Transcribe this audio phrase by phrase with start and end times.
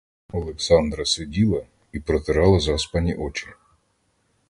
[0.33, 3.47] Олександра сиділа і протирала заспані очі.